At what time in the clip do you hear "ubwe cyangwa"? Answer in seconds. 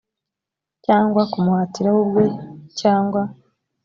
2.03-3.21